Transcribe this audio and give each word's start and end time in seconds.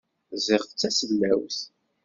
Ziɣ 0.45 0.61
tasellawt. 0.65 1.59